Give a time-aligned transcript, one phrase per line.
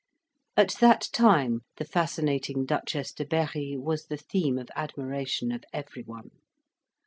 [0.57, 6.31] At that time the fascinating Duchess de Berri was the theme of admiration of everyone.